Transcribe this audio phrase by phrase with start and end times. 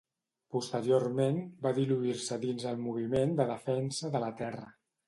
[0.55, 4.69] Posteriorment, va diluir-se dins el Moviment de Defensa de la Terra.